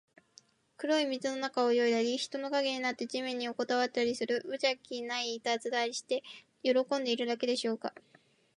[0.77, 6.23] 黒い水の中を泳いだり、人の影になって地面によこたわったりする、むじゃきないたずらをして
[6.63, 7.93] 喜んでいるだけでしょうか。